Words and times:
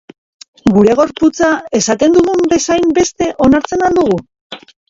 Gure 0.77 0.95
gorputza 0.99 1.51
esaten 1.81 2.17
dugun 2.17 2.43
bezain 2.57 2.97
beste 3.01 3.31
onartzen 3.49 3.89
al 3.91 4.01
dugu? 4.01 4.21